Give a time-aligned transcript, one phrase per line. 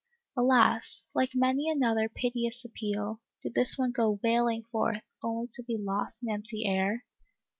[0.35, 5.77] Alas, like many another piteous appeal, did this one go wailing forth, only to be
[5.77, 7.05] lost in empty air